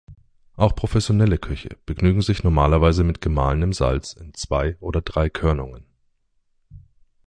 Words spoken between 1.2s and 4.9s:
Köche begnügen sich normalerweise mit gemahlenem Salz in zwei